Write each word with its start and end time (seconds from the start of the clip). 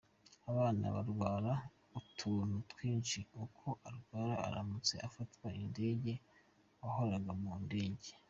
Abana 0.49 0.83
barwara 0.95 1.53
utuntu 1.99 2.55
twinshi, 2.71 3.19
uko 3.43 3.67
arwaye 3.87 4.33
uramutse 4.47 4.93
ufata 5.07 5.45
indege 5.61 6.13
wahora 6.81 7.17
mu 7.43 7.53
ndege. 7.65 8.09